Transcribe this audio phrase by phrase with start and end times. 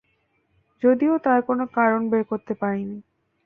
[0.83, 2.97] যদিও তার কোনো কারণ বের করতে পারিনি।